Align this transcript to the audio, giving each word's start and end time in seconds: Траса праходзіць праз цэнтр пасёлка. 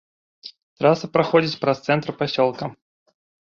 Траса 0.79 1.09
праходзіць 1.17 1.59
праз 1.67 1.77
цэнтр 1.89 2.09
пасёлка. 2.23 2.63